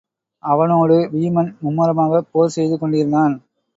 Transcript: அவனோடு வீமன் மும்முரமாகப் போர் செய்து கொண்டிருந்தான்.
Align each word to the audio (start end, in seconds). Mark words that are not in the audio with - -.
அவனோடு 0.43 0.95
வீமன் 1.11 1.51
மும்முரமாகப் 1.61 2.29
போர் 2.31 2.49
செய்து 2.49 2.77
கொண்டிருந்தான். 2.79 3.35